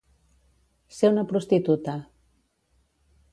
Ser 0.99 1.11
una 1.15 1.25
prostituta. 1.33 1.95